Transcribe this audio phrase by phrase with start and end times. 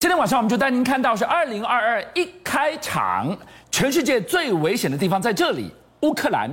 [0.00, 3.36] 今天晚上我们就带您看到是二零二二一开场，
[3.68, 6.48] 全世界最危险的地方在这里——乌克兰。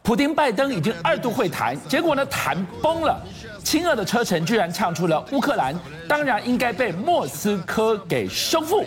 [0.00, 3.20] 普丁、拜登已经二度会谈，结果呢，谈崩了。
[3.64, 5.74] 亲俄的车臣居然唱出了乌克兰
[6.08, 8.84] 当然应该被莫斯科给收复。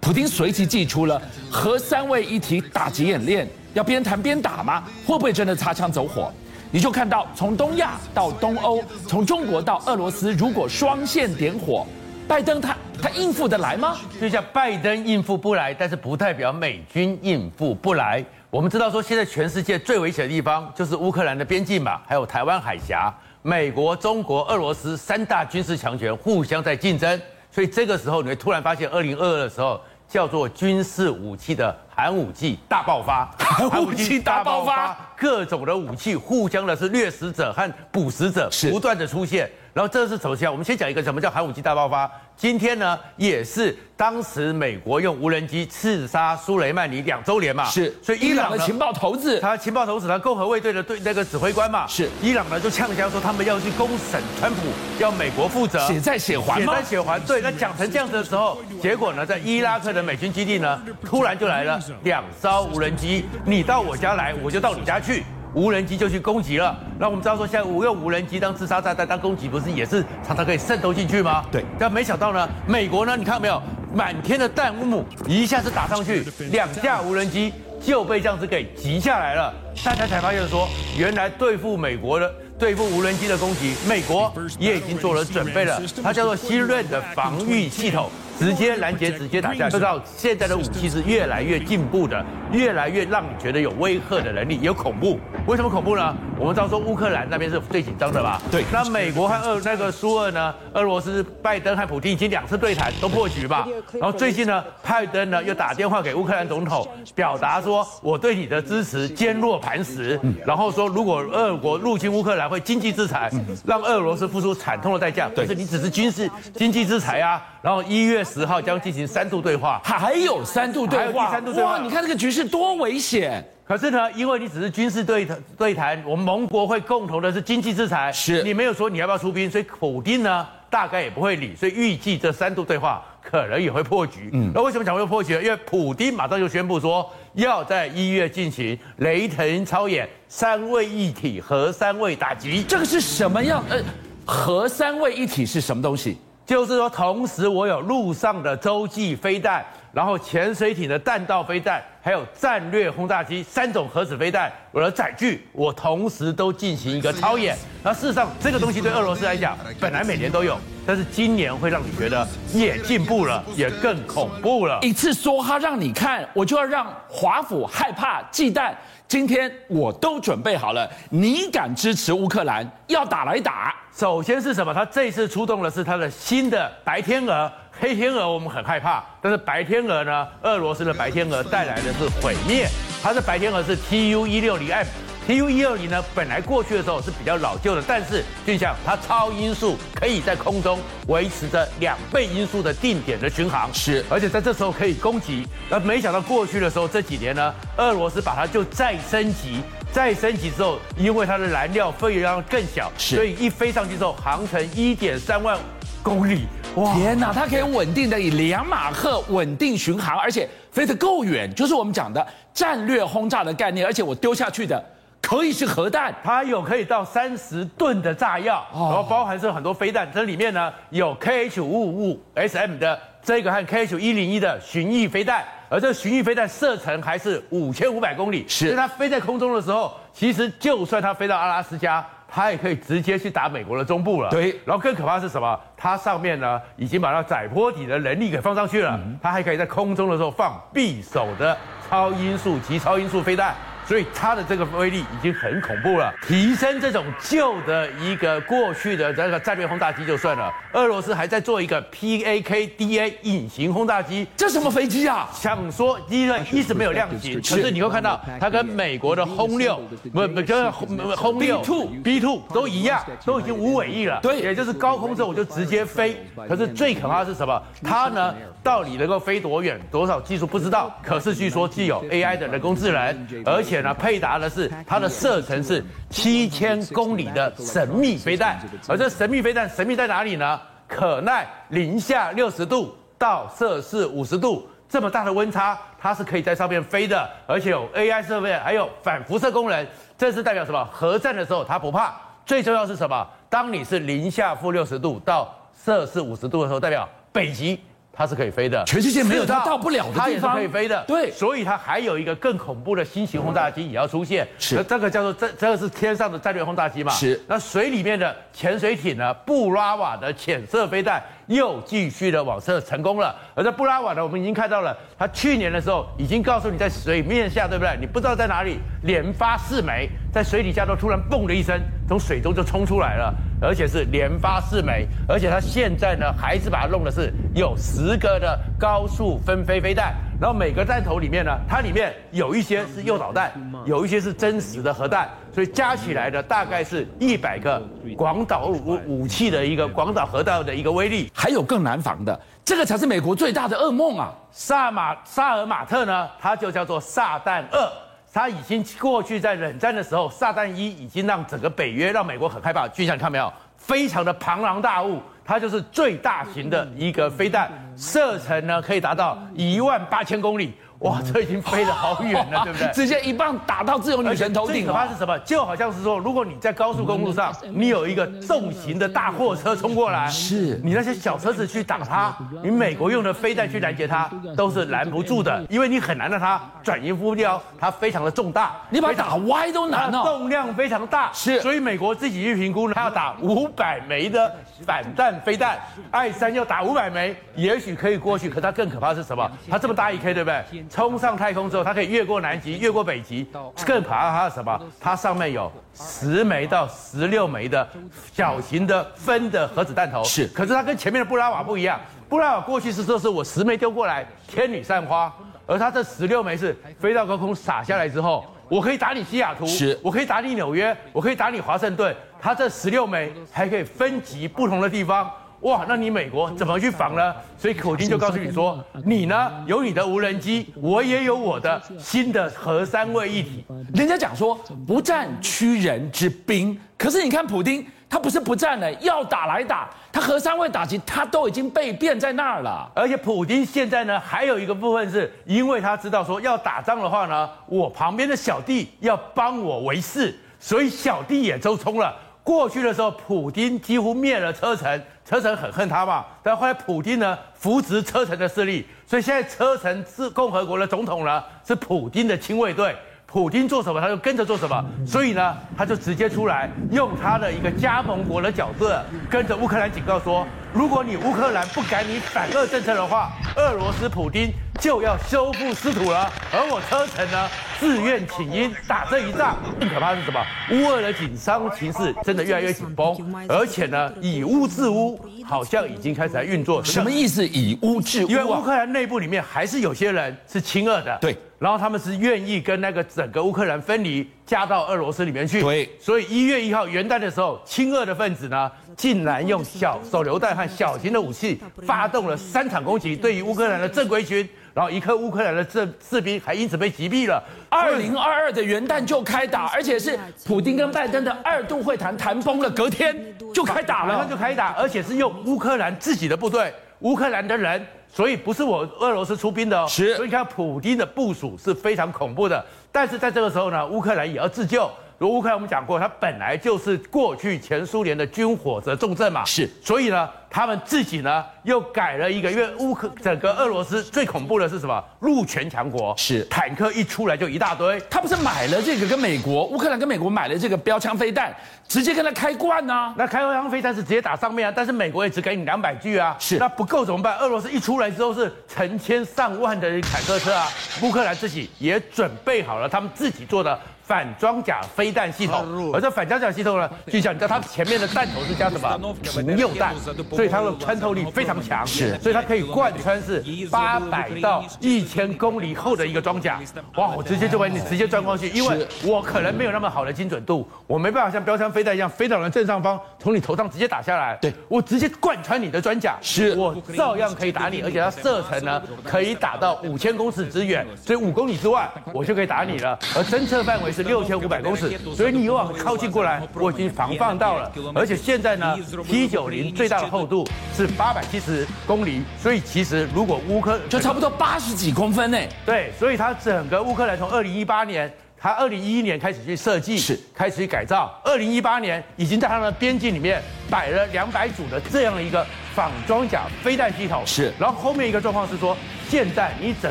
[0.00, 1.20] 普丁随即祭出了
[1.50, 4.84] 核三位一体打击演练，要边谈边打吗？
[5.04, 6.32] 会不会真的擦枪走火？
[6.70, 11.84] 你就看到从东亚到东欧，从中国到俄罗斯，如果双线点火，
[12.28, 12.76] 拜登他。
[13.00, 13.96] 他应付得来吗？
[14.20, 18.24] 就像拜登应付不来，但是不代表美军应付不来。
[18.50, 23.12] 我们知道说，现在全世界最危险的地方就是乌克兰的边境嘛，还有台湾海峡。
[23.42, 27.18] 美国、中国、俄罗斯三大军事强权互相在竞争，
[27.50, 39.50] 所以这个时候你会突然发现，二零二二的时候叫做军事武器的寒武纪大爆发，寒武纪大爆发，各种的武器互相的是掠食者和捕食者不断的出现。
[39.72, 42.10] 然后这是首先，我们先讲一个什么叫寒武纪大爆发。
[42.40, 47.66] 今天呢，也是当时美国用无人机刺杀苏雷曼尼两周年嘛。
[47.66, 51.86] 是，所以伊朗的情报头子，他情报头子，呢共和卫队的对那个指挥官嘛。
[51.86, 54.62] 是，伊朗呢就呛呛说他们要去公审川普，
[54.98, 55.86] 要美国负责。
[55.86, 56.76] 血债血还吗？
[56.76, 57.20] 血债血还。
[57.20, 65.24] 对，那讲成这样子的时候，结果呢，在伊拉克的美军基地呢，突然就来了两艘无人机，你到我家来，我就到你家去。
[65.54, 71.44] 无人机就去攻击了，那我们知道说，现在我用无人机当自杀炸弹当攻击，不是也是常常可以渗透进去吗？
[71.50, 71.64] 对。
[71.78, 73.60] 但没想到呢，美国呢，你看到没有，
[73.92, 79.52] 满天的弹幕一下子打上去，两架无人机就被这样子给击下来了。
[79.84, 88.08] 大家才发现说，原来对付美国的对付无人机的攻击，美国也已经做了准备了，它叫做新锐的防御系统。
[88.40, 89.68] 直接拦截，直接打下。
[89.68, 95.20] 知道现在的武器是越来越进步的，越来越让你觉得有威吓的能力，有恐怖。
[95.46, 96.16] 为什么恐怖呢？
[96.38, 98.40] 我们知道说乌克兰那边是最紧张的吧？
[98.50, 98.64] 对。
[98.72, 100.54] 那美国和俄那个苏俄呢？
[100.72, 103.68] 俄罗斯拜登和普京已经两次对谈都破局吧？
[103.92, 110.18] 然后最近呢，拜登呢又打电话给乌克兰总统，表达说我对你的支持坚若磐石。
[110.46, 113.30] 然后说如果俄国入侵乌克兰会经济制裁，
[113.66, 115.28] 让俄罗斯付出惨痛的代价。
[115.28, 115.44] 对。
[115.44, 117.42] 可是你只是军事经济制裁啊。
[117.62, 121.72] 然后一月十号将进行三度对话，还有三度对话，三度对话。
[121.72, 123.44] 哇，你看这个局势多危险！
[123.64, 125.26] 可是呢，因为你只是军事对
[125.56, 134.28] 对谈，我们盟国会共同的是经济制裁，是你没有说你要不要出兵，所以普丁呢大概也不会理，所以预计这三度对话可能也会破局。
[134.32, 135.42] 嗯，那为什么讲会破局呢？
[135.42, 142.64] 因为普丁马上就宣布说要在一月进行雷霆超演，三位一体核三位打击。
[142.64, 143.62] 这个是什么样？
[143.70, 143.80] 呃，
[144.24, 146.18] 核三位一体是什么东西？
[146.50, 157.56] 就是说，同时我有陆上的洲际飞弹，然后潜水艇的弹道飞弹，还有战略轰炸机三种核子飞弹，我的载具我同时都进行一个操演。
[157.82, 164.78] 那事实上，这个东西对俄罗斯来讲， 本来每年都有，但是今年会让你觉得也进步了， 也更恐怖了。
[164.82, 168.72] 一次说他让你看，我就要让华府害怕忌惮。
[169.06, 172.66] 今天我都准备好了，你敢支持乌克兰？
[172.86, 173.74] 要打来打。
[173.92, 174.72] 首先是什么？
[174.72, 177.50] 他这次出动的是他的新的白天鹅、
[177.80, 179.02] 黑天鹅，我们很害怕。
[179.22, 180.28] 但是白天鹅呢？
[180.42, 182.68] 俄罗斯的白天鹅带来的是毁灭。
[183.02, 184.86] 它的白天鹅是 TU 一六零 M。
[185.26, 195.46] TU 一六零呢，本来过去的时候是比较老旧的，但是就像它超音速可以在空中维持着两倍音速的定点的巡航，是，而且在这时候可以攻击。
[195.70, 199.60] 那没想到过去的时候这几年呢，俄罗斯把它就再升级，
[199.92, 205.56] 再升级之后，因为它的燃料费用更小，是，所以一飞上去之后，航程一点三万
[206.02, 206.46] 公里，
[206.76, 214.82] 哇，天哪，它可以稳定的以两马赫稳定巡航，而且飞得够远，就是我们讲的战略轰炸的概念，而且我丢下去的。
[215.20, 220.08] 可以是核弹，它有可以到三十吨的炸药，然后包含是很多飞弹。
[220.14, 228.46] 这里面呢有 KH 五五五 SM 的这个和 KH 一零一的巡弋飞弹，而这个巡弋飞弹射程还是五千五百公里。
[228.48, 234.30] 是，所以它飞在空中的时候，其实就算它飞到阿拉斯加，它也可以直接去打美国的中部了。
[234.30, 235.58] 对，然后更可怕的是什么？
[235.76, 241.56] 它上面呢已经把它载波体的能力给放上去了，它还可以在空中的时候放匕首的
[241.88, 243.54] 超音速及超音速飞弹。
[243.90, 246.14] 所以它的这个威力已经很恐怖了。
[246.24, 255.28] 提升这种旧的一个过去的这个战略轰炸机就算了，俄罗斯还在做一个 PAK-DA 隐形轰炸机，这什么飞机啊？
[255.34, 259.82] 想说第一个一直没有亮型，可是你会看到它跟美国的轰六
[260.12, 264.20] 不不跟轰六 B2 B2 都一样，都已经无尾翼了。
[264.22, 266.16] 对，也就是高空之后我就直接飞。
[266.48, 267.60] 可是最可怕的是什么？
[267.82, 268.32] 它呢
[268.62, 269.80] 到底能够飞多远？
[269.90, 270.96] 多少技术不知道。
[271.02, 273.79] 可是据说既有 AI 的人工智能，而且。
[273.94, 280.60] 配搭的是它的射程是七千公里的神秘飞弹，而这神秘飞弹神秘在哪里呢？
[280.86, 289.86] 可耐零下六十度，到摄氏五十度，这么大的温差，它是可以在上面飞的，而且有 AI 设备，还有反辐射功能。
[290.18, 290.84] 这是代表什么？
[290.92, 292.14] 核战的时候它不怕。
[292.44, 293.26] 最重要是什么？
[293.48, 295.54] 当你是零下负六十度到
[295.84, 297.80] 摄氏五十度的时候，代表北极。
[298.20, 301.02] 它是可以飞的，全世界没有它到不了的地方，它也是可以飞的。
[301.08, 304.46] 对，所以它还有一个更恐怖的新型轰炸机也要出现。
[304.58, 307.10] 是，这个叫做这这个是天上的战略轰炸机嘛？
[307.12, 307.40] 是。
[307.48, 309.32] 那水里面的潜水艇呢？
[309.46, 313.34] 布拉瓦的潜射飞弹又继续的往射成功了。
[313.54, 317.96] 而在布拉瓦呢，我们已经看到了，他去年的时候已经告诉你在水面下，对不对？
[318.00, 323.34] 你不知道在哪里，连发四枚，在水底下都突然嘣的一声，从水中就冲出来了。
[323.62, 333.52] 而且是连发四枚，而且他现在呢还是把它弄的是有十个的高速分飞飞弹，然后每个弹头里面呢，它里面有一些是诱导弹，
[333.84, 337.82] 有一些是真实的核弹，所以加起来的大概是一百个
[338.16, 344.32] 广岛武武器的一个广岛核弹的一个威力，还有更难防的，这个才是美国最大的噩梦啊！
[344.50, 347.90] 萨马萨尔马特呢，它就叫做萨旦二。
[348.32, 352.86] 它已经过去，在冷战的时候，撒旦一已经让整个北约、让美国很害怕。
[352.86, 360.72] 就像你看没有，非常的庞然大物，它就是最大型的一个飞弹，射程呢可以达到一万八千公里。
[361.00, 362.92] 哇，这已经飞得好远了， 对不对？
[362.92, 364.76] 直接一棒打到自由女神头顶。
[364.76, 365.38] 最可怕是什么？
[365.40, 380.22] 就好像是说，如果你在高速公路上，你有一个重型的大货车冲过来，是你那些小车子去打它，你美国用的飞弹去拦截它，都是拦不住的，因为你很难让它转移目标，它非常的重大，你把它打歪都难哦。
[380.24, 384.54] 重量非常大，是，所以美国自己去评估呢，它要打五百枚的
[384.84, 385.78] 反弹飞弹，
[386.10, 389.50] 爱三要打五百枚，也许可以过去，可它更可怕是什么？
[389.70, 390.84] 它这么大一 K，对不对？
[390.90, 391.70] 冲上太空。
[391.70, 393.48] 之后，它可以越过南极，越过北极，
[393.86, 394.78] 更可怕它是什么？
[395.00, 397.88] 它上面有十枚到十六枚的
[398.34, 400.22] 小型的分的核子弹头。
[400.24, 401.98] 是，可是它跟前面的布拉瓦不一样。
[402.28, 405.32] 布拉瓦过去是说是我十枚丢过来，天女散花，
[405.66, 412.14] 而它这十六枚是飞到高空撒下来之后，我可以打你西雅图，是，我可以打你纽约，我可以打你华盛顿。
[412.40, 415.30] 它这十六枚还可以分级不同的地方。
[415.60, 417.34] 哇，那你美国怎么去防呢？
[417.58, 423.64] 所以普京就告诉你说，你呢有你的无人机，我也有我的新的核三位一体。
[423.94, 432.90] 人家讲说不战屈人之兵，可是你看普丁，他不是不战了，要打来打，他核三位打击他都已经被变在那儿了。
[432.94, 442.16] 而且普丁现在呢还有一个部分是，因为他知道说要打仗的话呢，我旁边的小弟要帮我维系，所以小弟也都冲了。
[442.42, 445.02] 过去的时候，普丁几乎灭了车臣。
[445.24, 452.96] 车臣很恨他嘛，但后来普丁呢扶植车臣的势力，所以现在车臣是共和国的总统呢，是普丁的亲卫队。
[453.26, 459.00] 普丁做什么，他就跟着做什么，所以呢，他就直接出来用他的一个加盟国的角色，
[459.30, 466.32] 跟着乌克兰警告说，如果你乌克兰不改你反俄政策的话，俄罗斯普丁就要收复失土了。
[466.52, 467.48] 而我车臣呢，
[467.80, 469.56] 自愿请缨打这一仗。
[469.80, 470.40] 更可怕的是什么？
[470.70, 473.16] 乌俄的紧张情势真的越来越紧绷，
[473.48, 476.84] 而且呢，以乌治乌好像已经开始在运作。
[476.84, 477.44] 什么意思？
[477.44, 478.28] 以乌治乌？
[478.28, 481.18] 因为乌克兰内部里面还是有些人是亲俄的。
[481.20, 481.36] 对。
[481.58, 485.62] 然后他们是愿意跟那个整个乌克兰分离，加到俄罗斯里面去。
[485.62, 497.40] 对，所以一月一号元旦的时候，亲俄的分子呢，竟然用小手榴弹和小型的武器发动了三场攻击，对于乌克兰的正规军，然后一颗乌克兰的这士兵还因此被击毙了。
[497.68, 503.16] 二零二二的元旦就开打，而且是普京跟拜登的二度会谈谈崩了，隔天
[503.54, 507.86] 就开打了，马上就开打，而且是用乌克兰自己的部队，乌克兰的人。
[508.12, 510.16] 所以不是我俄罗斯出兵的哦，是。
[510.16, 514.90] 所以你看普京的部署是非常恐怖的，但是在这个时候呢，乌克兰也要自救。
[515.20, 519.68] 如乌克兰我们讲过，它本来就是过去前苏联的军火的重镇嘛，是。
[519.84, 520.26] 所以呢。
[520.52, 525.00] 他们自己呢又改了一个，因为乌克整个俄罗斯最恐怖的是什么？
[525.20, 528.02] 陆权强国是坦克一出来就一大堆。
[528.10, 531.54] 他不是买了这个跟美国乌克兰跟美国买了这个标枪飞弹，
[531.86, 533.14] 直接跟他开罐呢、啊？
[533.16, 536.58] 那开标枪飞弹是直接打上面啊，但是美国也只给你两百具啊，是。
[536.58, 537.38] 那不够怎么办？
[537.38, 540.66] 俄罗斯一出来之后是成千上万的坦克车啊，
[541.00, 543.78] 乌克兰自己也准备好了他们自己做的。
[544.10, 549.14] 反装甲飞弹系统，而这反装甲系统呢，就像你知道，它前面的弹头是加什么？
[549.22, 549.94] 平铀弹，
[550.32, 553.40] 所以它的穿透力非常强，是，所以它可以贯穿是
[553.70, 556.60] 八百到一千公里厚的一个装甲。
[556.96, 564.36] 哇，我直接就把你直接钻过去，因为我可能没有那么好的精准度，我没办法像标枪飞弹一样飞到你正上方，从你头上直接打下来。
[564.42, 573.99] 对，我直接贯穿你的装甲，是我照样可以打你，而且它射程呢可以打到五千公尺之远，所以五公里之外我就可以打你了，而侦测范围是。
[574.02, 577.72] 六千五百公尺，所以你又往靠近过来，我已经防范到了。
[577.94, 578.76] 而且现在呢
[579.06, 585.38] ，T 九零最大的厚度是八百七十公里，所以其实如果乌克就差不多八十几公分呢。
[585.64, 588.12] 对，所以它整个乌克兰从二零一八年。
[588.42, 591.14] 他二零一一年开始去设计，是开始去改造。
[591.22, 593.38] 二零一八年已经在他们边境里面
[593.68, 595.46] 摆了两百组的这样的一个
[595.80, 597.22] 仿装甲飞弹系统。
[597.24, 598.76] 是，然后后面一个状况是说，
[599.08, 599.90] 现在你整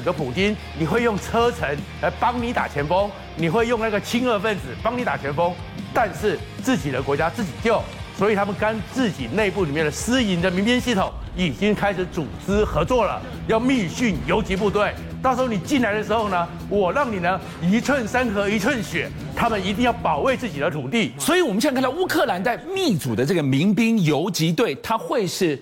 [0.03, 5.51] 个普丁，你会用车臣来帮你打前锋，你会用那个亲俄分子帮你打前锋，
[5.91, 7.81] 但是自己的国家自己救，
[8.15, 14.93] 所以他们跟自己内部里面的私营的民兵系统已经开始组织合作了，要密训游击部队。
[15.23, 21.13] 到时候你进来的时候呢，我让你呢一寸山河一寸血，他们一定要保卫自己的土地。
[21.17, 25.59] 所以，我们现在看到乌克兰在密组的这个民兵游击队，它会是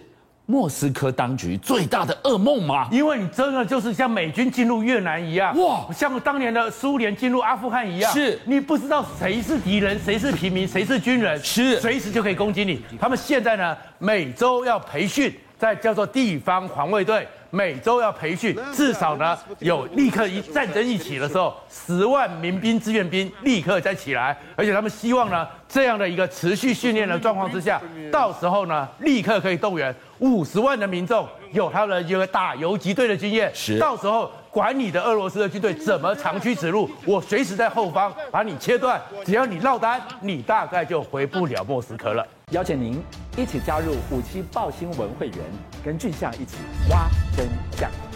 [0.50, 2.88] 莫斯科当局最大的噩梦吗？
[2.90, 12.82] 因为你真的就是像美军进入越南一样，哇，像当年的苏联进入阿富汗一样，是你不知道谁是敌人，谁是平民，谁是军人，是随时就可以攻击你。
[12.98, 17.28] 他们现在呢，每周要培训，在叫做地方防卫队。
[17.50, 42.26] 每周要培训，至少呢有立刻一战争一起的时候，十万民兵志愿兵立刻再起来，而且他们希望呢这样的一个持续训练的状况之下，到时候呢立刻可以动员五十万的民众，有他的一个打游击队的经验，是到时候管你的俄罗斯的军队怎么长驱直入，我随时在后方把你切断，只要你落单，你大概就回不了莫斯科了。
[42.52, 43.02] 邀请您
[43.38, 45.38] 一起加入五七报新闻会员，
[45.84, 46.58] 跟俊相一起
[46.90, 47.46] 挖真
[47.78, 48.07] 相。